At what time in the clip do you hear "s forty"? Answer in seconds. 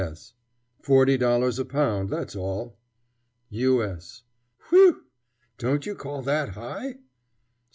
0.13-1.15